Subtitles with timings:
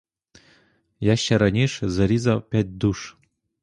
[0.99, 3.17] Я ще раніш зарізав п'ять душ.